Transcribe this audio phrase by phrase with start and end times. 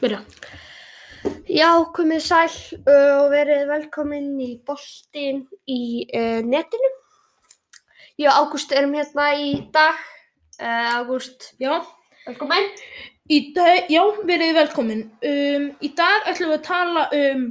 [0.00, 0.20] Byrja.
[1.50, 6.90] Já, komið sæl uh, og verið velkomin í boltin í uh, netinu.
[8.20, 9.98] Ég og Ágúst erum hérna í dag.
[10.60, 11.80] Uh, Ágúst, Já,
[12.26, 12.70] velkomin.
[13.28, 15.02] í dag, já, verið velkomin.
[15.20, 17.46] Um, í dag ætlum við að tala um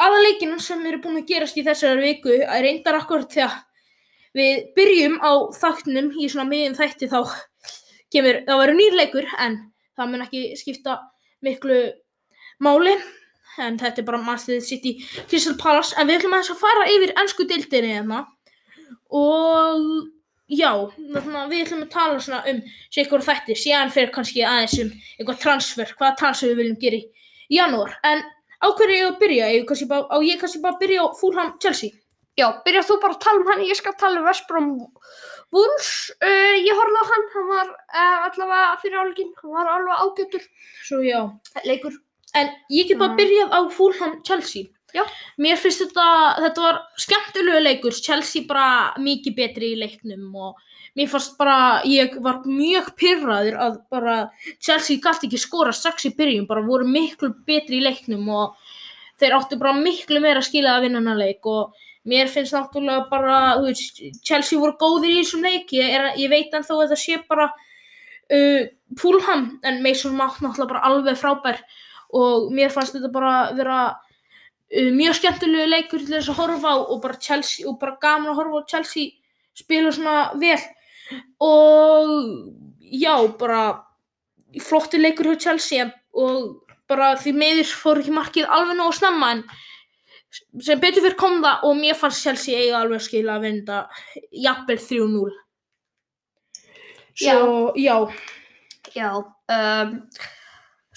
[0.00, 2.36] aðaleikina sem eru búin að gerast í þessari viku.
[2.44, 3.56] Það reyndar akkurat þegar
[4.38, 7.18] við byrjum á þáttunum í svona miðjum þætti þá
[8.14, 9.58] kemur, þá verður nýr leikur en
[9.98, 11.00] það mun ekki skipta
[11.44, 11.80] miklu
[12.64, 12.94] máli.
[13.60, 14.96] En þetta er bara Master City
[15.28, 15.94] Crystal Palace.
[15.98, 18.24] En við ætlum aðeins að fara yfir ennsku deildinni hérna.
[19.10, 19.86] Og
[20.50, 22.60] já, að við ætlum að tala svona um
[22.90, 27.00] sér ykkur þætti, síðan fyrir kannski aðeins um eitthvað transfer, hvaða transfer við viljum gera
[27.00, 27.96] í janúar.
[28.06, 28.22] En
[28.62, 29.50] á hverju ég að byrja?
[29.56, 31.96] Ég kannski bara, á ég kannski bara að byrja á Fulham Chelsea.
[32.38, 33.66] Já, byrjað þú bara að tala um hann.
[33.66, 34.70] Ég skal tala um Vestbrom
[35.52, 36.10] Wolves.
[36.22, 37.24] Uh, ég horfði á hann.
[37.34, 39.32] Hann var uh, allavega fyrir álegin.
[39.42, 40.44] Hann var alveg ágjötur
[40.86, 41.22] Svo já.
[41.66, 41.96] leikur.
[42.34, 43.16] En ég get bara Mm.
[43.18, 44.68] byrjað á Fulham Chelsea.
[44.94, 45.04] Já.
[45.38, 46.06] Mér finnst þetta,
[46.42, 50.56] þetta var skemmtilegu leikur, Chelsea bara mikið betri í leiknum og
[50.98, 54.16] mér fannst bara, ég var mjög pyrraður að bara
[54.58, 58.56] Chelsea gæti ekki skora strax í byrjun, bara voru miklu betri í leiknum og
[59.20, 61.74] þeir áttu bara miklu meira að skila að vinna hennar leik og
[62.08, 66.32] mér finnst náttúrulega bara, þú veist, Chelsea voru góðir í þessum leik, ég, er, ég
[66.32, 68.62] veit en þó að þetta sé bara uh,
[69.00, 71.60] Fulham, en Mason Mount náttúrulega bara alveg frábær.
[72.16, 76.76] Og mér fannst þetta bara vera uh, mjög skemmtilegu leikur til þess að horfa á
[76.80, 79.12] og bara Chelsea og bara gaman að horfa á Chelsea
[79.58, 80.58] spila svona vel.
[81.44, 82.10] Og
[82.80, 83.62] já, bara
[84.58, 89.42] flotti leikur hjá Chelsea og bara því meður fór ekki markið alveg nógu snemma en
[90.62, 93.84] sem betur fyrir kom það og mér fannst Chelsea eiga alveg skil að vinda
[94.30, 95.32] jafnvel 3-0
[97.20, 97.96] svo já,
[98.96, 99.90] Já, um,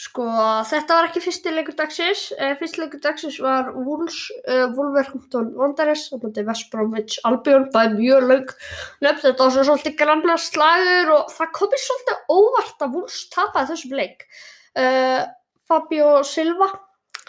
[0.03, 0.23] sko
[0.65, 4.17] þetta var ekki fyrsti leikur dagsins, uh, fyrsti leikur dagsins var Wolves,
[4.47, 8.55] uh, Wolverhampton Wanderers, það mútið West Bromwich Albion, er mjög laug
[9.03, 13.71] nöfn, þetta var svo svolítið grannar slagur og það komið svolítið óvart að Wolves tapaði
[13.73, 14.27] þessum leik.
[14.73, 15.21] Uh,
[15.69, 16.71] Fabio Silva,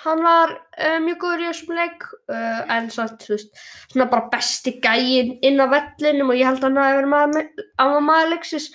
[0.02, 3.62] hann var uh, mjög góður í þessum leik, uh, en samt, þú veist,
[3.92, 7.48] svona bara besti gæinn inn á vellinum og ég held að hann hafi verið maður,
[7.84, 8.68] að maður leiksis.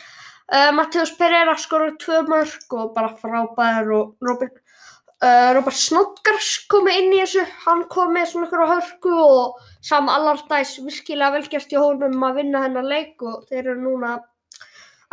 [0.49, 7.13] Uh, Matteus Pereira skoraði tvö mörg og bara frábæður og uh, Robert Snodgars komi inn
[7.13, 11.77] í þessu, hann kom með svona ykkur á hörku og Sam Allardyce virkilega velgjast í
[11.77, 14.17] honum að vinna hennar leik og þeir eru núna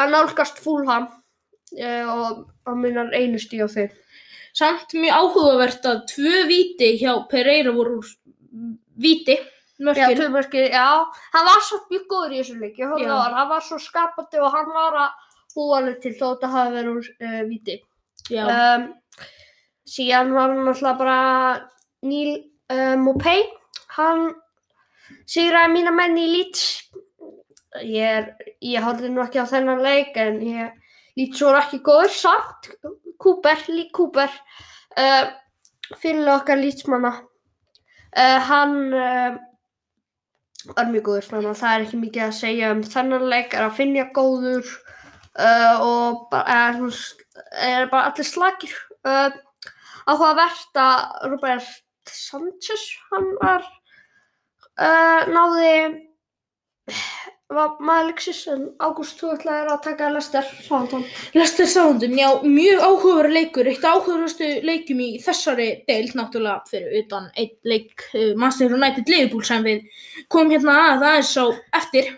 [0.01, 4.03] að nálgast Fulham uh, og hann minnar einu stíð á þeim.
[4.57, 8.11] Samt mjög áhugavert að tvö víti hjá Pereira voru úr
[8.97, 9.37] víti
[9.77, 13.13] Já, mörkin tvö mörki, já, hann var svo mjög góður í þessu leik, ég Já.
[13.13, 15.11] á hann, hann var svo skapandi og hann var að
[15.53, 17.77] búa hann til þó að hafi verið úr uh, víti.
[18.33, 18.87] já, um,
[19.85, 21.19] síðan var hann alltaf bara
[22.09, 22.33] Neil
[22.73, 23.45] uh, Mopay
[23.99, 24.31] hann
[25.29, 26.65] sigraði mína menn í Leeds.
[27.85, 28.33] Ég,
[28.65, 30.73] ég horfði nú ekki á þennan leik en ég
[31.21, 32.71] Leeds voru ekki góður samt
[33.23, 34.31] Cooper, Lee Cooper
[34.99, 35.25] uh,
[36.01, 37.13] fyrir okkar Leedsmanna.
[38.17, 39.37] Uh, hann uh,
[40.75, 43.67] var mjög góður þannig að það er ekki mikið að segja um þennan leik er
[43.67, 44.71] að finja góður
[45.39, 47.03] uh, og bara, er,
[47.69, 48.75] er bara allir slagir
[49.07, 49.31] uh,
[50.07, 53.67] áhugavert að Robert Sanchez hann var
[54.81, 55.27] uh,
[57.57, 61.05] náði var maður leiksis en Ágúst þú ætlaðir að taka Lester Southampton.
[61.35, 67.31] Lester Soundum, já, mjög áhugaverð leikur, eitt áhugaverðustu leikum í þessari deild náttúrulega fyrir utan
[67.37, 69.87] einn leik uh, Manchester United Liverpool sem við
[70.29, 71.47] komum hérna að aðeins á
[71.81, 72.13] eftir.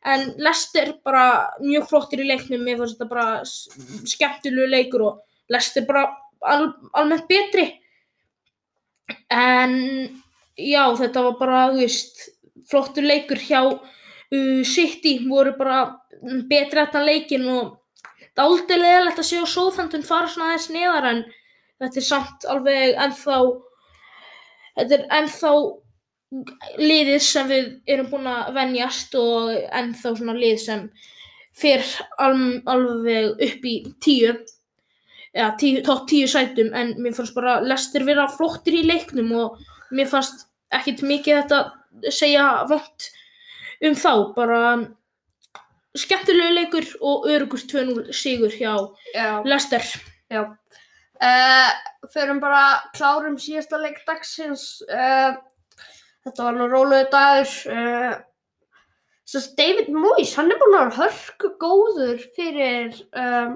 [0.00, 5.84] En Lester bara mjög flottir í leiknum, mér fannst þetta bara skemmtilegu leikur og Lester
[5.84, 6.06] bara
[6.40, 7.68] al, almennt betri.
[9.28, 9.72] En
[10.56, 12.28] já, þetta var bara, þú veist,
[12.70, 13.64] flottur leikur hjá
[14.36, 15.82] uh, City voru bara
[16.50, 17.76] betri þetta leikin og
[18.36, 21.22] það er aldrei leðilegt að sjá Southampton fara svona aðeins neðar en
[21.80, 23.38] þetta er samt alveg ennþá
[24.78, 25.54] þetta er ennþá
[26.78, 30.86] liðið sem við erum búin að venjast og ennþá svona lið sem
[32.22, 32.34] al,
[32.70, 34.34] alveg upp í tíu
[35.34, 36.72] eða tíu, topp tíu sætum.
[36.74, 39.58] En mér fannst bara Lester vera flottir í leiknum og
[39.94, 43.10] mér fannst ekkit mikið þetta segja vont
[43.86, 44.62] um þá bara
[45.98, 48.74] skemmtilegu leikur og örugur 2-0 sigur hjá
[49.14, 49.84] já, Lester
[50.30, 50.42] já.
[51.20, 51.70] Uh,
[52.14, 54.80] förum bara klárum síðasta leik dagsins.
[54.88, 55.36] Uh,
[56.24, 57.56] þetta var nú róluðu dagur.
[57.68, 58.14] Uh,
[59.30, 63.52] Svo David Moyes, hann er búinn að hörku góður fyrir um,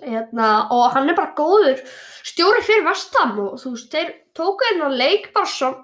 [0.00, 1.82] hérna, og hann er bara góður
[2.24, 5.74] stjóri fyrir vestam og þú veist, þeir tóku hérna leik bara svo,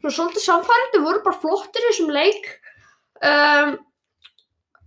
[0.00, 2.48] svona svolítið samfærandi, voru bara flottir í þessum leik
[3.30, 3.74] um,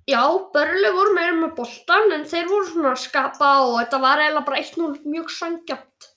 [0.10, 0.22] já,
[0.56, 4.48] Börli voru meira með boltan en þeir voru svona að skapa og þetta var eiginlega
[4.50, 6.10] bara 1-0 mjög sangjamt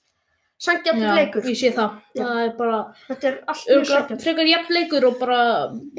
[0.57, 1.99] sangjamt Já, leikur ég sé það.
[2.17, 2.23] Já.
[2.23, 5.41] Það er bara þetta er allt mjög sangjamt frekar jafn leikur og bara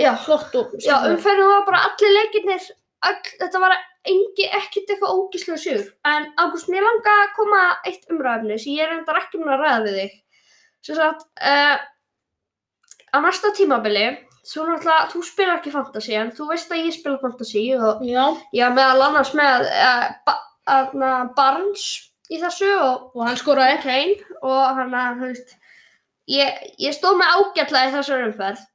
[0.01, 0.11] Já.
[0.25, 2.67] flott og Já, umferðin var bara allir leikirnir,
[3.07, 3.77] all, þetta var
[4.09, 5.87] engi, ekkert eitthvað ógíslega sigur.
[6.09, 9.63] En Ágúst, mér langa að koma eitt umræðinni sem ég er endar ekki mun að
[9.65, 10.19] ræða við þig.
[10.89, 11.77] Sem sagt, uh,
[13.13, 14.07] á næsta tímabili,
[14.49, 18.25] þú náttúrulega, þú spilar ekki fantasy, en þú veist að ég spila fantasy og Já,
[18.57, 20.37] ég er meðal annars með uh, ba
[20.69, 21.87] uh, Barnes
[22.29, 23.79] í þessu og og hann skoraði.
[23.85, 25.55] Kane og hann að, þú veist,
[26.33, 28.67] ég, ég stóð með ágætlega í þessar umferð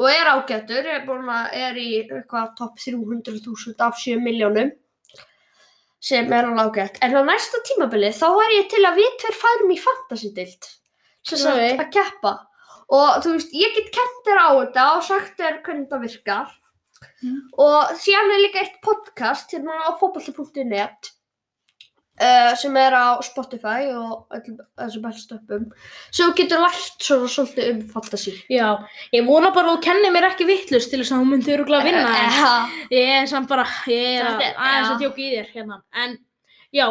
[0.00, 4.70] og er ágættur, er búin að, er í eitthvað topp 300.000 af 7 miljónum
[6.00, 7.00] sem er alveg ágætt.
[7.04, 10.70] En á næsta tímabili þá er ég til að við tver færum í fantasy-dild
[11.28, 12.32] sem sagt að keppa
[12.90, 16.56] og þú veist, ég get kent þér á þetta og sagt þér hvernig þetta virkar
[17.24, 17.36] Mm.
[17.56, 21.08] og síðan er líka eitt podcast hérna á fótbolti.net
[22.20, 25.64] uh, sem er á Spotify og öllum þessum heldstöppum
[26.12, 28.66] sem þú getur lært svona svolítið um fantasy Já,
[29.16, 31.88] ég vona bara að þú kennir mér ekki vittlust til þess að þú myndir öruglega
[31.88, 32.12] vinna.
[32.20, 35.80] en uh, Ég er samt bara, ég er að, aðeins að tjóka í þér hérna.
[36.04, 36.18] En
[36.76, 36.86] já,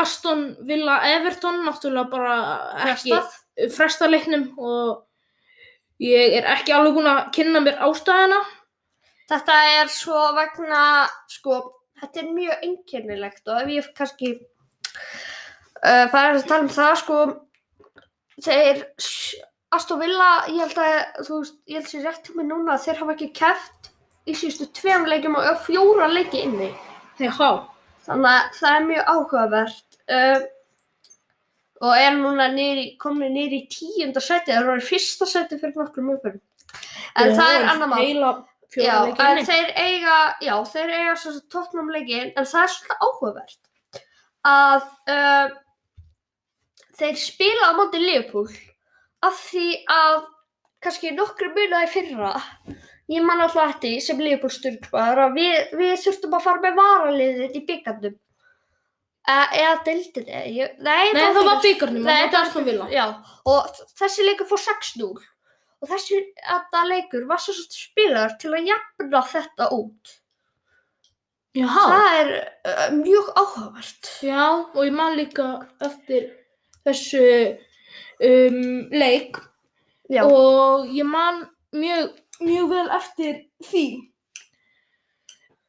[0.00, 2.36] Aston Villa Everton náttúrulega bara
[2.88, 3.36] ekki Frestað.
[3.74, 5.04] Fresta leiknum og
[6.02, 8.40] ég er ekki alveg búin að kynna mér ástæðina.
[9.30, 10.82] Þetta er svo vegna,
[11.32, 11.60] sko,
[12.02, 17.20] þetta er mjög einkennilegt og ef ég kannski uh, færi að tala um það, sko,
[18.44, 18.82] þeir,
[19.74, 22.84] Aston Villa, ég held að, þú veist, ég held sér rétt til mig núna að
[22.84, 23.88] þeir hafa ekki keft
[24.28, 26.68] í síðustu tveim leikjum og fjóra leiki inni.
[27.22, 27.32] Já,
[28.04, 30.42] Þannig að það er mjög áhugavert uh,
[31.82, 32.48] og er núna
[33.02, 36.42] komni niður í tíunda seti, það var í fyrsta seti fyrir nokkrum umfyrum.
[37.18, 38.44] En það er annar mál.
[38.74, 43.04] Já, en þeir eiga, já, þeir eiga svo sem tóknum leikin, en það er svolítið
[43.06, 43.60] áhugavert
[44.44, 45.52] að uh,
[46.98, 48.48] þeir spila á móti Liverpool
[49.24, 50.18] af því að
[50.84, 52.34] kannski nokkru munaði fyrra
[53.12, 57.58] ég man alltaf eftir sem Liverpool styrkvaður að við, við þurftum að fara með varaliðið
[57.58, 58.18] í byggandum
[59.24, 62.88] eða deildinni ég, nei, Nei, það var byggarnum, Nei, það var Aston Villa.
[62.92, 63.04] Já,
[63.48, 65.08] og þessi leikur fór 6-0
[65.84, 70.14] og þessi þetta leikur var svo spilaður til að jafna þetta út.
[71.54, 72.30] Já, Það er
[72.66, 74.08] uh, mjög áhugavert.
[74.26, 74.44] já,
[74.74, 75.48] og ég man líka
[75.86, 76.24] eftir
[76.84, 77.24] þessu
[78.26, 79.38] um, leik.
[80.10, 82.10] Já, og ég man mjög,
[82.40, 83.38] mjög vel eftir
[83.68, 83.86] því.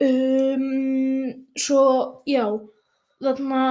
[0.04, 1.84] Um, svo
[2.28, 2.44] já
[3.26, 3.62] þarna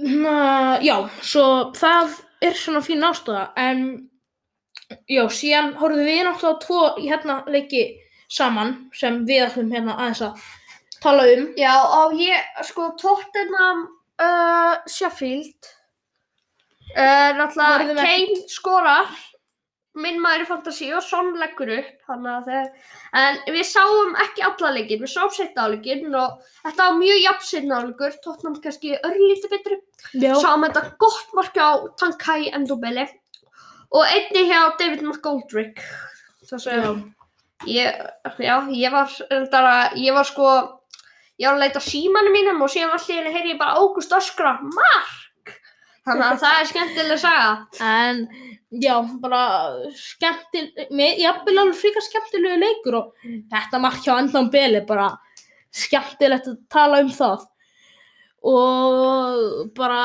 [0.00, 0.36] na,
[0.84, 3.82] já, svo það er svona fín ástæða en
[5.10, 7.84] já, síðan horfðum við náttúrulega tvo hérna leiki
[8.30, 10.46] saman sem við ætlum hérna aðeins að
[11.02, 11.48] tala um.
[11.58, 13.84] Já og ég, sko, Tottenham
[14.22, 15.70] uh, Sheffield
[16.94, 19.10] uh, náttúrulega Kane skorar
[19.98, 22.66] minn maður í fantasi og Son leggur upp að þeir,
[23.18, 27.74] en við sáum ekki alla leikinn, við sáum setna áleikinn og þetta var mjög jafnsinn
[27.74, 29.80] áleikur Tottenham kannski örlítið betri.
[30.38, 33.08] Sáum þetta gott mark á Tankai Endobele
[33.90, 35.82] og einni hjá David McGoldrick
[36.46, 36.90] sem já,
[37.66, 38.04] ég,
[38.38, 40.52] já, ég var reyndar að, ég var sko
[41.40, 44.58] ég var að leita á símanum mínum og síðan allir heyri ég bara Ágúst öskra
[44.62, 45.29] mark
[46.10, 47.52] þannig að það er skemmtileg saga.
[47.90, 48.20] En
[48.82, 49.42] já, bara
[49.98, 55.08] skemmtil, með, jafnvel alveg fríkar skemmtilegu leikur og þetta mark hjá Endan Beli bara
[55.74, 57.46] skemmtilegt að tala um það.
[58.50, 60.02] Og bara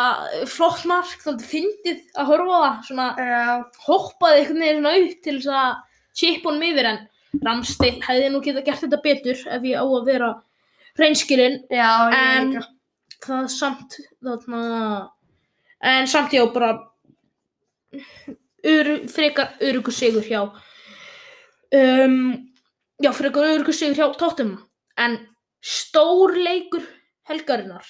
[0.52, 3.44] flott mark, þannig fyndið að horfa það, svona já,
[3.86, 5.78] hoppaði einhvern veginn upp til þess að
[6.20, 7.00] chipa honum yfir en
[7.46, 10.30] Ramstil hefði nú geta gert þetta betur ef ég á að vera
[11.00, 11.58] reynskilinn
[12.16, 12.52] En-
[13.26, 14.62] það samt þarna
[15.82, 16.72] en samt já bara
[18.64, 20.42] uru, frekar örugur sigur hjá
[21.72, 22.16] um,
[23.02, 24.64] já frekar örugur sigur hjá Tottenham
[24.98, 25.20] en
[25.62, 26.84] stór leikur
[27.30, 27.86] helgarinnar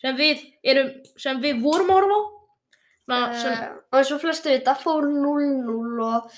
[0.00, 2.22] sem við erum sem við vorum að horfa á.
[3.10, 6.28] Ná, sem, uh, og eins og flestu vita fór 0-0 og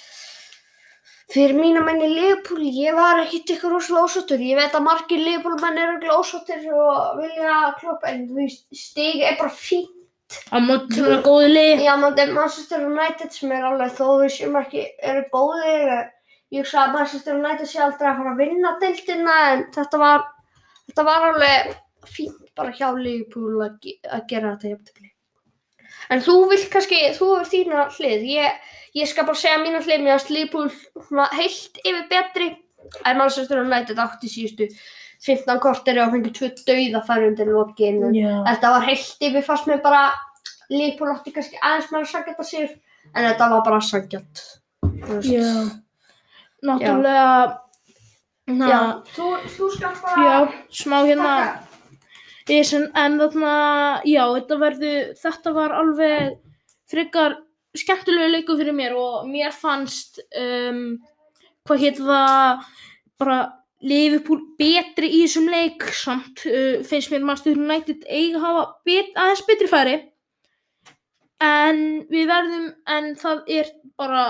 [1.32, 5.60] fyrir mína menni Leopold, ég var ekkert ykkur rosalega ósáttur, ég veit að margir Leopold
[5.62, 9.86] menn eru ekki ósáttur og vilja kloppa, en þú veist, stig er bara fín
[10.52, 14.34] að móti svona góðu lið Já, maður er Manchester United sem er alveg þó við
[14.36, 15.94] sem ekki eru góðir.
[16.52, 20.26] Ég hugsa að Manchester United sé aldrei að fara að vinna deildina en þetta var,
[20.90, 21.72] þetta var alveg
[22.12, 25.12] fínt bara hjá Liverpool að, að gera þetta jafntefni.
[26.12, 30.02] En þú vilt kannski, þú er þína hlið, ég, ég skal bara segja mína hlið,
[30.04, 30.68] mér að Liverpool
[31.38, 32.48] heilt yfir betri,
[33.06, 34.68] en Manchester United átti síðustu
[35.22, 38.42] 15 korteri og fengið tvö dauða færi undir lokin, Já.
[38.48, 40.02] þetta var heilt yfir fast með bara,
[40.72, 42.72] Liverpool átti kannski aðeins meira sangjart að sér,
[43.12, 44.42] en þetta var bara sangjart.
[45.26, 45.46] Já.
[46.62, 47.58] Náttúrulega,
[48.50, 48.80] na, Já,
[49.14, 50.34] þú, þú skal bara já,
[50.82, 51.68] smá hérna, taka.
[52.50, 53.54] Isen, en þarna,
[54.08, 56.36] já, þetta verður, þetta var alveg
[56.90, 57.38] frekar
[57.78, 60.98] skemmtilegu leikur fyrir mér og mér fannst, um,
[61.66, 62.64] hvað hétt það,
[63.22, 63.38] bara
[63.82, 69.10] Liverpool betri í þessum leik samt, uh, finnst mér Manchester United eiga að hafa bet,
[69.18, 69.96] aðeins betri færi.
[71.42, 74.22] En við verðum, en það er bara,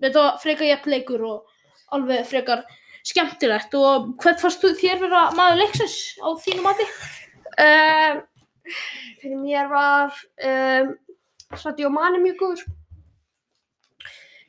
[0.00, 1.52] þetta frekar jafn leikur og
[1.92, 2.64] alveg frekar
[3.06, 3.76] skemmtilegt.
[3.76, 6.88] Og hvað fannst þú þér vera maður leiksins á þínu mati?
[7.60, 8.24] Um,
[9.20, 10.16] fyrir mér var
[10.48, 10.96] um,
[11.56, 12.66] Sadio Mane mjög góður.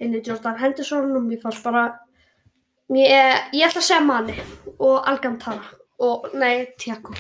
[0.03, 1.89] Inni Jordan Henderson og mér fannst bara
[2.94, 4.38] mér, ég ætla að segja Mane
[4.77, 7.15] og Alcantara og, nei, Thiago.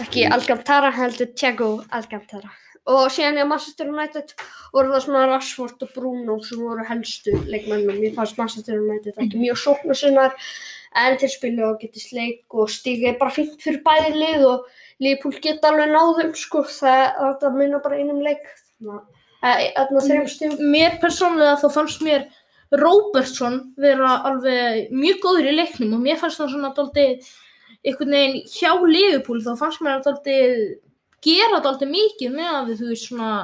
[0.00, 2.50] Ekki Alcantara heldur Thiago Alcantara.
[2.90, 4.34] Og síðan ég Manchester United
[4.74, 9.40] voru það svona Rashford og Bruno sem voru helstu leikmennum, mér fannst Manchester United ekki
[9.40, 10.34] mjög sóknarsinnar
[11.00, 14.68] en til spilu og getið sleik og stígið bara fínt fyrir bæði lið og
[15.02, 18.44] Liverpool geta alveg náðum sko, það, minna bara einum leik.
[18.78, 19.00] Þannig
[19.44, 22.28] að þarna þrejum stígum Mér persónulega þá fannst mér
[22.72, 27.28] Robertson vera alveg mjög góður í leiknum og mér fannst það svona daldið
[27.84, 30.64] einhvern veginn hjá Liverpool þá fannst mér það daldið
[31.24, 33.34] gera daldið mikið með að þú veist svona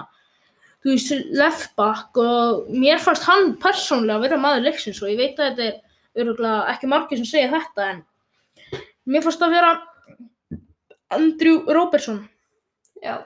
[0.81, 5.41] þú veist left back og mér fannst hann persónulega vera maður leiksins og ég veit
[5.41, 5.69] að þetta
[6.21, 8.05] er ekki margir sem segja þetta en
[9.07, 9.75] mér fannst það vera
[11.11, 12.25] Andrew Robertson
[13.03, 13.21] já.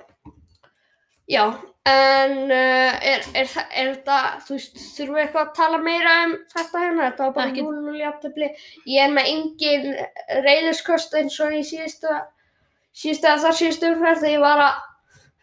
[1.29, 6.15] Já, en uh, er, er, er þetta þú veist, þurfum við eitthvað að tala meira
[6.25, 8.49] um þetta hérna, þetta var bara Ekki- 0-0 jafntefli.
[8.89, 9.91] Ég er með engin
[10.47, 12.15] reyðiskost eins og í síðustu
[12.95, 14.83] síðustu að það síðustu umferð þegar ég var að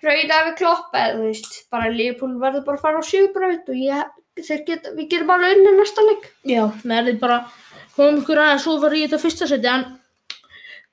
[0.01, 3.77] hrauða við klopp eða þú veist, bara Liverpool verður bara að fara á sjúbraut og
[3.77, 4.13] ég,
[4.65, 6.29] get, við gerum alveg unni næsta leik.
[6.47, 7.39] Já, með þetta bara
[7.97, 9.85] komum ykkur aðeins svo var í þetta fyrsta seti en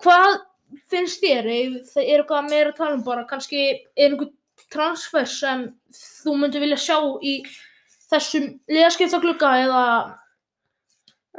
[0.05, 0.43] hvað
[0.93, 1.49] finnst þér?
[1.49, 3.25] Er, það er eitthvað meira að tala um bara?
[3.31, 4.28] Kannski er einhver
[4.73, 7.41] transfer sem þú myndir vilja sjá í
[8.09, 9.85] þessum liðaskiptaglugga eða,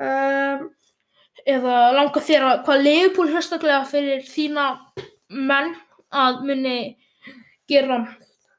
[0.06, 0.66] um,
[1.46, 4.72] eða langar þér að hvað Leifupúl höstaklega fyrir þína
[5.30, 5.76] menn
[6.10, 6.78] að muni
[7.70, 8.04] gera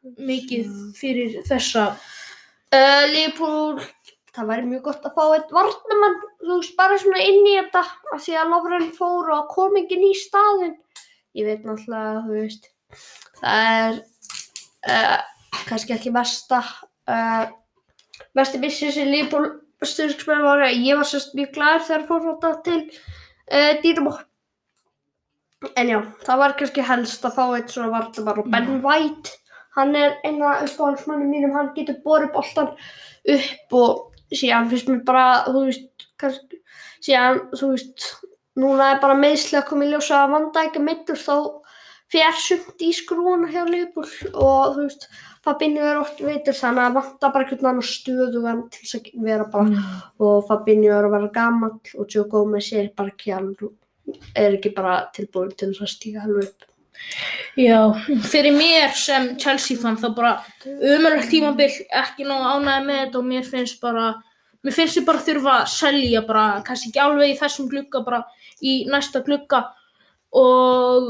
[0.03, 1.91] mikið fyrir þessa?
[2.71, 3.81] Uh, Liverpool
[4.31, 7.83] það væri mjög gott að fá eitt varnamann þú veist, bara svona inn í þetta
[8.15, 10.77] af því að Lofren fór og kom ekki ný staðin
[11.39, 12.71] ég veit náttúrulega þú veist
[13.41, 13.99] það er
[14.89, 15.19] uh,
[15.69, 17.51] kannski ekki mesta uh,
[18.37, 19.51] mesti missi sem Liverpool
[19.85, 24.17] styrksmenn var ég var sérst mjög glæður þegar fór þetta til uh, Dynamo.
[25.77, 29.37] En já, það var kannski helst að fá eitt svona varnamann og Ben White.
[29.77, 32.73] Hann er eina uppáhaldsmanni mínum, hann getur borið boltan
[33.37, 34.01] upp og
[34.35, 36.61] síðan finnst mér bara, þú veist, kannski,
[37.05, 38.07] síðan, þú veist,
[38.61, 41.37] núna er bara meðsli að koma í ljósa að vanda ekki meittur þá
[42.11, 45.07] fer sumt í skrúna hjá Liverpool og þú veist,
[45.47, 49.47] Fabinho er oft veitur þannig að vanda bara einhvern annan stöðu til þess að vera
[49.53, 49.85] bara
[50.19, 53.71] og Fabinho er að vera gamall og Joe Gomez er bara ekki alveg
[54.35, 56.67] er ekki bara tilbúin til þess að stíga alveg upp.
[57.57, 57.79] Já,
[58.29, 60.33] fyrir mér sem Chelsea fann þá bara
[60.67, 61.71] umrætt tímabil
[62.03, 64.11] ekki nóg ánæði með þetta og mér finnst bara
[64.67, 68.21] mér finnst ég bara þurfa að selja bara kannski ekki alveg í þessum glugga bara
[68.61, 69.65] í næsta glugga.
[70.37, 71.09] Og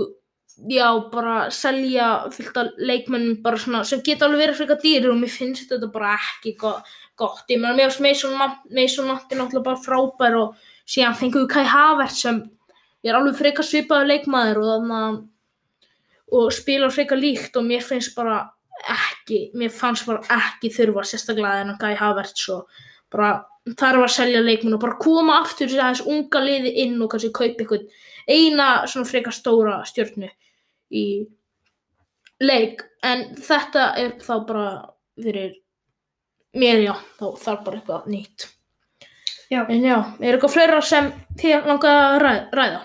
[0.69, 5.21] já, bara selja fullt af leikmennum bara svona sem geta alveg verið frekar dýrir og
[5.21, 6.75] mér finnst þetta bara ekki go
[7.17, 7.45] gott.
[7.49, 8.02] Ég meina mér finnst
[8.71, 12.43] Mason er náttúrulega bara frábær og síðan fengum við Kai Havertz sem
[13.05, 15.21] er alveg frekar svipaður leikmaður og þannig að
[16.31, 18.45] og spilar frekar líkt og mér finnst bara
[18.81, 23.33] ekki, mér fannst bara ekki þurfa sérstaklega en að Guy Havertz og bara
[23.67, 27.33] þarf að selja leikmenn og bara koma aftur þessi aðeins unga liði inn og kannski
[27.35, 27.88] kaupa einhvern
[28.31, 30.31] eina svona frekar stóra stjórnu
[30.90, 31.04] í
[32.40, 34.68] leik en þetta er þá bara
[35.20, 35.54] fyrir
[36.56, 38.47] mér já, þá þarf bara eitthvað nýtt
[39.50, 39.64] Já.
[39.66, 41.09] en já, er eitthvað fleira sem
[41.40, 42.80] þið langar að ræ- ræða?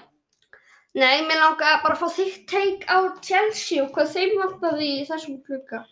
[0.95, 5.03] Nei, mér langaði bara að fá þitt take á Chelsea og hvað þeim vantaði í
[5.09, 5.83] þessum klukka.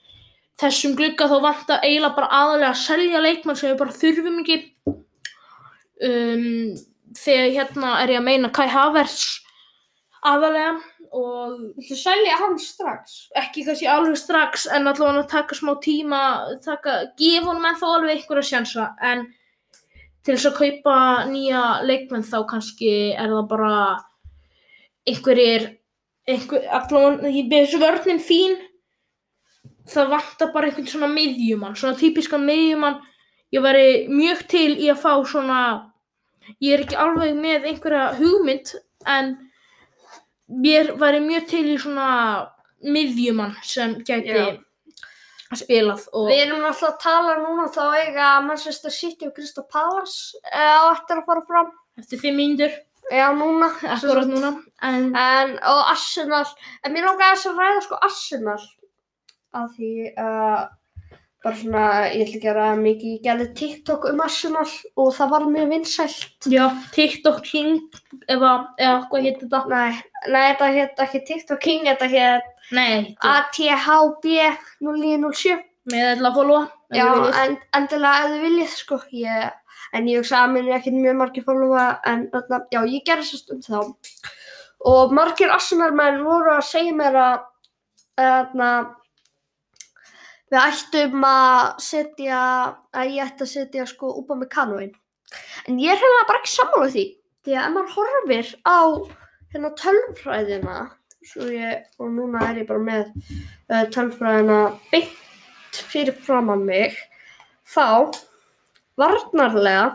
[0.62, 4.58] þessum glugga þá vantar eiginlega bara aðalega að selja leikmann sem við bara þurfum ekki
[6.08, 6.74] um,
[7.18, 9.26] þegar hérna er ég að meina Kai Havertz
[10.24, 10.74] aðalega
[11.14, 13.28] og Viltu selja hann strax?
[13.38, 16.22] ekki kannski alveg strax en allavega að taka smá tíma
[16.66, 19.28] taka, gefa honum ennþá alveg einhverja sjansa en
[20.24, 20.98] til þess að kaupa
[21.30, 23.78] nýja leikmenn þá kannski er það bara
[25.10, 25.70] einhverjir
[26.28, 28.60] einhver, allavega, ég með þessu vörnin fín
[29.92, 33.02] það vantar bara einhvern svona miðjumann svona típiskan miðjumann
[33.54, 35.64] ég væri mjög til í að fá svona
[36.64, 38.74] ég er ekki alveg með einhverja hugmynd
[39.10, 39.36] en
[40.62, 42.08] mér væri mjög til í svona
[42.84, 44.46] miðjumann sem gæti Já.
[45.56, 50.38] spilað og Við erum alltaf að tala núna þá eiga Manchester City og Crystal Palace
[50.52, 51.72] eh, á eftir að fara fram.
[51.98, 52.72] eftir fimm mínútur
[53.12, 53.68] Já, núna.
[53.84, 56.46] akkurat núna en En, og Arsenal,
[56.84, 58.64] en mér langar þess að ræða sko Arsenal
[59.54, 60.64] af því uh,
[61.44, 61.84] bara svona,
[62.14, 66.38] ég ætla að ræða mikið, ég gerði TikTok um Arsenal og það var mjög vinsælt.
[66.48, 67.82] já, TikTok King
[68.32, 69.92] eða, eða hvað hétt þetta Nei,
[70.32, 72.96] nei, þetta hétt ekki TikTok King, þetta hétt nei,
[73.34, 75.60] ATHB0907.
[75.92, 77.08] með ætla að followa ef Já,
[77.44, 79.36] en, endilega ef þið viljið, sko, ég,
[79.98, 83.52] en ég hugsa að minni ekkert mjög margir followa, en þarna, já, ég gerði sérst
[83.52, 83.80] um þá.
[84.94, 87.38] Og margir Arsenal-menn voru að segja mér að,
[88.20, 88.70] þarna,
[90.54, 92.40] við ættum að setja,
[92.94, 94.92] að ég ætti að setja, sko, úpa með kanóin.
[95.66, 97.06] En ég er hérna bara ekki sammála því,
[97.46, 98.82] því að ef maður horfir á,
[99.56, 100.78] hérna, tölfræðina,
[101.26, 104.60] svo ég, og núna er ég bara með uh, tölfræðina
[104.92, 107.00] beint fyrir framann mig
[107.74, 108.14] þá
[109.00, 109.88] varnarlega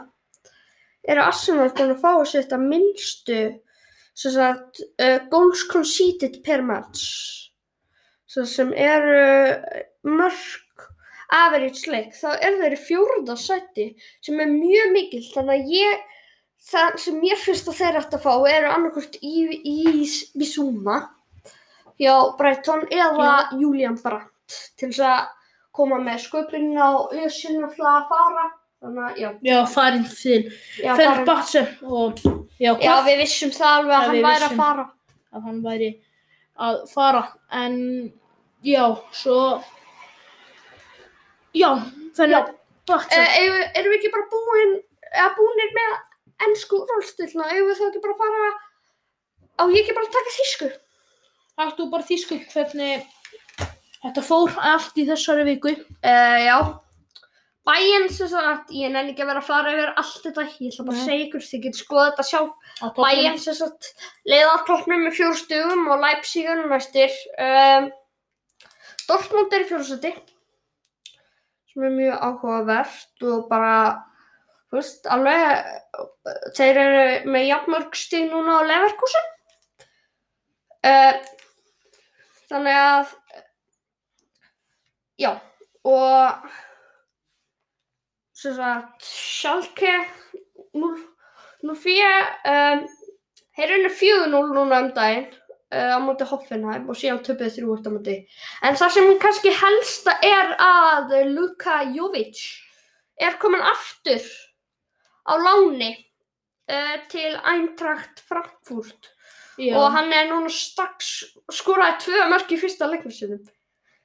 [1.09, 3.41] eru Arsenal búin að fá að setja minnstu
[4.19, 7.48] sem sagt uh, goals conceded per match
[8.29, 9.23] sem, sem eru
[10.09, 10.87] mörg
[11.39, 13.89] average leik þá eru þeir í fjórða sæti
[14.25, 16.07] sem er mjög mikil þannig að ég
[16.69, 20.99] það sem ég finnst að þeir ætti að fá eru annarkvort í, í, í Zuma
[21.99, 25.27] hjá Brighton eða Julian Brandt til þess að
[25.79, 26.91] koma með sköpun á
[27.25, 28.49] Össin að fara.
[28.79, 30.43] Þannig að já, já, farin til
[30.79, 32.21] já, Fenerbahce og
[32.63, 34.85] já, já við vissum það alveg Já, að hann væri að fara.
[35.35, 35.89] að hann væri
[36.69, 37.23] að fara.
[37.59, 37.79] En
[38.65, 39.63] já, svo
[41.55, 41.71] já,
[42.17, 44.75] Fenerbahce uh, erum, erum við ekki bara búin
[45.13, 45.95] eða búinir með
[46.49, 48.51] ennsku úrvalstillna eigum við þá ekki bara að fara
[49.59, 50.73] á ég ekki bara að taka þýsku?
[51.59, 53.07] Hættu bara þýsku hvernig
[54.03, 55.75] þetta fór allt í þessari viku.
[56.07, 56.59] uh, já.
[57.69, 60.85] Bæinn sem sagt, ég nenni ekki að vera að fara yfir allt þetta, ég ætla
[60.87, 62.53] bara að segja ykkur, þið getur skoða þetta sjálf.
[62.81, 63.03] Á toppnum.
[63.03, 63.91] Bayern sem sagt
[64.25, 67.91] leiða toppnum með fjór stugum og Leipzig er næstir um,
[69.09, 70.13] Dortmund er í fjórsæti
[71.71, 73.75] sem er mjög áhugavert og bara
[74.69, 75.43] þú veist, alveg
[76.59, 79.29] þeir eru með jafnmörg stig núna á Leverkusen.
[80.89, 81.15] Uh,
[82.53, 83.15] þannig að
[85.19, 85.33] já
[85.89, 86.49] og
[88.39, 89.09] sem sagt
[90.79, 90.93] 0
[91.65, 92.11] 04
[92.53, 92.85] um,
[93.59, 95.25] Þeir unnu 4-0 núna um daginn
[95.75, 98.17] uh, á móti Hoffenheim og síðan töpuðu þrjú eftir á móti.
[98.65, 102.43] En það sem kannski helsta er að Luka Jovic
[103.19, 104.25] er komin aftur
[105.29, 105.93] á láni
[106.71, 109.13] uh, til Eintracht Frankfurt
[109.59, 113.41] Já, og hann er núna strax skoraði tvö mörk í fyrsta leiknum sinum.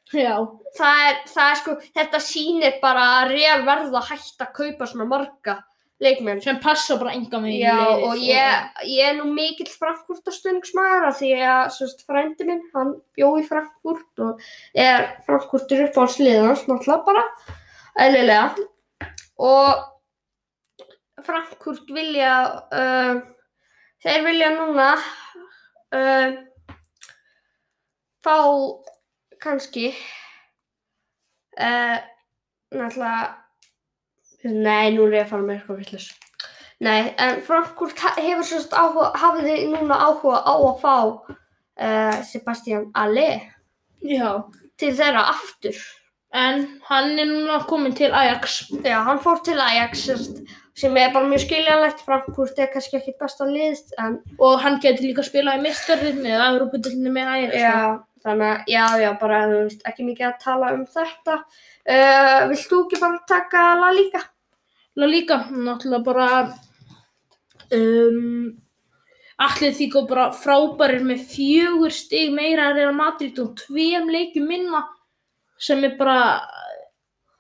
[0.10, 0.34] já,
[0.78, 4.90] Það er, það er sko, þetta sýnir bara að Real verða að hætta að kaupa
[4.90, 5.60] svona marga
[6.04, 6.42] leikmenn.
[6.44, 11.08] sem passa bara enga megin í Já, liðið og ég, ég er nú mikill Frankfurtastunningsmæður
[11.10, 14.44] af því að sérst, frændi minn, hann bjó í Frankfurt og
[14.86, 17.26] er Frankfurtur upp á sliðans, náttúrulega bara,
[18.06, 18.68] eðlilega.
[19.44, 19.70] Og
[21.24, 22.34] Frankfurt vilja,
[22.74, 23.22] uh,
[24.04, 24.90] þeir vilja núna
[25.96, 26.36] uh,
[28.24, 28.38] fá
[29.44, 29.92] kannski,
[31.60, 31.98] uh,
[32.74, 33.43] náttúrulega,
[34.44, 36.08] Nei, nú er ég að fara með eitthvað vitlaus.
[36.84, 40.96] Nei, en Frankfurt ha- hefur sérst áhuga, hafið þið núna áhuga á að fá
[41.80, 43.28] uh, Sebastian Alle
[44.04, 44.44] Já,
[44.78, 45.78] til þeirra aftur.
[46.34, 48.66] en hann er núna komin til Ajax.
[48.84, 50.42] Já, hann fór til Ajax sérst,
[50.76, 52.02] sem er bara mjög skiljanlegt.
[52.04, 56.50] Frankfurt er kannski ekki besta lið, en Og hann getur líka spilað í mistarinn eða
[56.56, 57.56] Európa-dildinni með Ajax.
[57.62, 61.40] já, þannig að já, já, bara þú veist, ekki mikið að tala um þetta.
[61.88, 64.26] Uh, vilt þú ekki bara taka La Liga?
[64.96, 66.28] Liga, náttúrulega bara
[67.74, 68.52] um,
[69.42, 74.46] allir því góð bara frábærir með fjögur stig meira að reyna Madrid og tveim leikjum
[74.48, 74.84] minna
[75.58, 76.44] sem er bara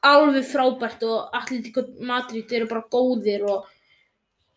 [0.04, 3.70] alveg frábært og allir því góð Madrid eru bara góðir og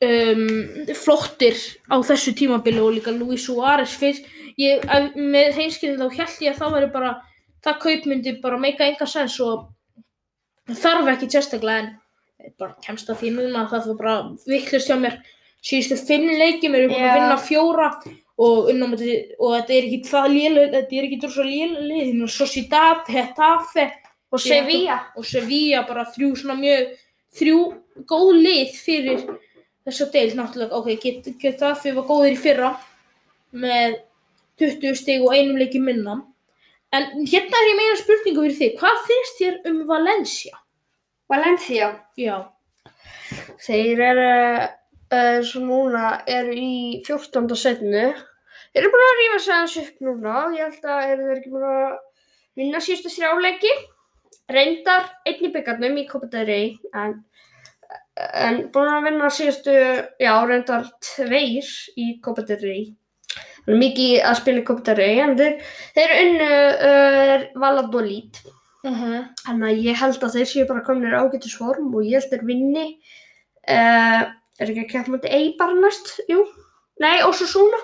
[0.00, 0.48] um,
[0.96, 1.60] flottir
[1.92, 4.24] á þessu tímabili og líka Luis Suárez fyrst,
[4.56, 4.82] ég,
[5.16, 7.14] með hreinskilin þá held ég að það væri bara
[7.60, 9.68] það kaup myndi bara meika enga sens og
[10.72, 11.94] þarf ekki sérstaklega en
[12.58, 15.18] bara kemst að því núna að það var bara vittlust hjá mér.
[15.66, 17.88] Síðustu fimm leikjum eru búin að vinna fjóra
[18.36, 23.86] og, unnum, og þetta er ekki það lélega þetta er ekki drosa lélega Sociedad, Hetafe
[24.32, 24.98] Og Sevilla.
[25.16, 26.94] og Sevilla bara þrjú svona mjög
[27.38, 27.58] þrjú
[28.10, 29.22] góð lið fyrir
[29.86, 30.76] þessa deil náttúrulega.
[30.76, 32.72] Ok, get, get það fyrir var góðir í fyrra
[33.56, 33.98] með
[34.60, 36.18] 20 stig og einum leiki minna.
[36.92, 38.78] En hérna er ég meina spurningu fyrir þig.
[38.80, 40.58] Hvað finnst þér um Valencia?
[41.30, 41.94] Valencia.
[42.16, 42.36] Já,
[43.62, 44.30] Þeir eru,
[45.10, 46.72] uh, svo núna, eru í
[47.06, 47.56] 14.
[47.58, 48.08] setinu.
[48.72, 50.34] Þeir eru búin að rífa sig aðeins upp núna.
[50.56, 51.94] Ég held að eru þeir ekki búin að
[52.60, 53.72] vinna síðustu þrjáleiki.
[54.52, 57.16] Reyndar einn í byggarnum í Copa del Rey, en,
[58.46, 59.74] en búin að vinna síðustu,
[60.22, 62.84] já, reyndar tveir í Copa del Rey.
[63.64, 65.56] Það er mikið að spila í Copa del Rey, en þeir,
[65.96, 66.52] þeir unnu
[66.92, 68.38] uh, Valladolid.
[68.86, 69.24] Uh -huh.
[69.44, 72.46] Þannig að ég held að þeir séu bara kominir ágætis form og ég held þeir
[72.46, 72.86] vinni.
[73.66, 74.22] Uh,
[74.60, 76.20] er ekki að kæta mútið Eibar næst?
[76.28, 76.46] Jú.
[77.00, 77.80] Nei, Osasuna.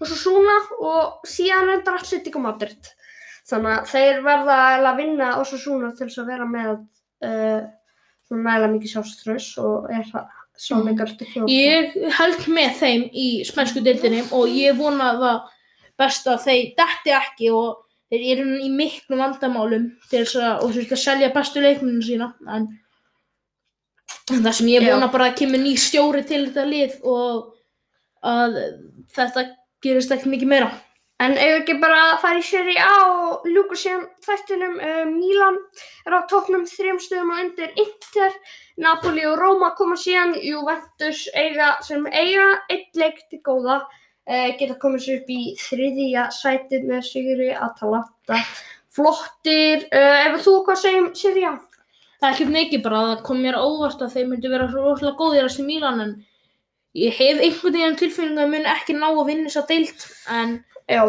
[0.00, 2.92] Osasuna og síðan reyndar Atletico Madrid.
[3.46, 4.56] Þannig að þeir verða
[4.90, 6.72] að vinna Osasuna til þess að vera með
[7.24, 7.62] uh,
[8.26, 11.52] svona nægilega mikið sjálfströss og er það sáleikar til fjóta.
[11.52, 15.40] ég held með þeim í spænsku deildinni og ég vona það
[16.00, 20.74] best að þeir detti ekki og þeir eru í miklum vandamálum til þess að, og
[20.76, 22.68] þurft að selja bestu leikmenninu sína en
[24.30, 27.52] það sem ég vona bara að kemur ný stjóri til þetta lið og
[28.26, 28.58] að
[29.14, 29.46] þetta
[29.84, 30.70] gerist ekkert mikið meira.
[31.22, 35.56] En ef ekki bara að fara í og ljúka síðan þættinum uh, Mílan
[36.04, 38.34] er á toppnum þrjum stöðum og undir Inter,
[38.76, 43.80] Napoli og Róma koma síðan Juventus eiga, sem eiga eitt leik til góða
[44.26, 48.40] geta komið sér upp í þriðja sætið með Sigri Atalanta.
[48.96, 51.56] Flottir, ef þú hvað segjum séri A?
[52.16, 55.18] það er ekkert mikið bara það kom mér á óvart að þeir myndi vera rosalega
[55.20, 56.12] góðir að sem Mílan en
[56.96, 60.54] ég hef einhvern veginn tilfinningu að mun ekki ná að vinna þessa deild en
[60.86, 61.02] Já,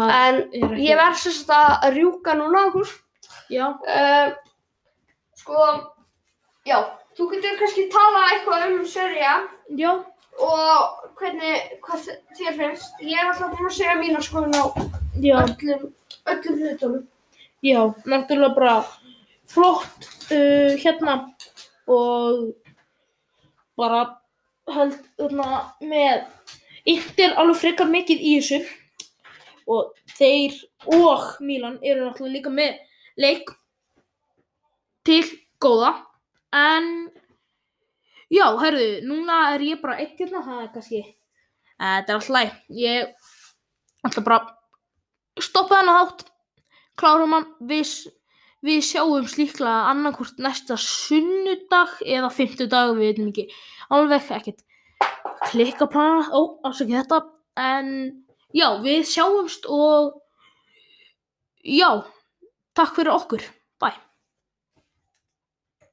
[0.00, 2.94] en ekki ég verð sérst að rjúka núna okkur
[3.50, 4.30] já, Uh,
[5.36, 5.66] sko,
[6.68, 6.78] já,
[7.18, 9.34] þú getur kannski tala eitthvað um serja
[9.76, 9.90] já,
[10.40, 13.00] og hvernig, hvað þér finnst.
[13.04, 14.64] Ég er alltaf búin að segja mína skoðun á
[15.20, 15.90] já öllum,
[16.32, 17.06] öllum hlutunum.
[17.60, 18.76] Já, náttúrulega bara
[19.50, 21.16] flott uh, hérna
[21.90, 22.54] og
[23.76, 24.04] bara
[24.70, 25.48] held hérna,
[25.80, 26.28] með
[26.88, 28.60] Inter alveg frekar mikið í þessu
[29.70, 30.56] og þeir
[30.88, 32.78] og Milan eru náttúrulega líka með
[33.20, 33.52] leik
[35.04, 35.22] til
[35.60, 35.92] góða
[36.56, 37.10] en
[38.30, 41.02] já, herðu, núna er ég bara eitt hérna, það er kannski
[41.80, 43.28] þetta er alltaf læg ég
[44.06, 46.24] ætla bara að stoppa þennan þátt.
[47.00, 47.46] Klárum hann.
[47.70, 47.92] Við,
[48.66, 53.46] við sjáum slíklega annarkvort næsta sunnudag eða fimmtudag, við veitum ekki.
[53.90, 54.66] Alveg ekkert
[55.50, 57.22] klikka plana, ó, afsakið þetta.
[57.60, 57.88] En
[58.56, 60.14] já, við sjáumst og
[61.64, 61.90] já,
[62.76, 63.44] takk fyrir okkur,
[63.82, 64.09] bye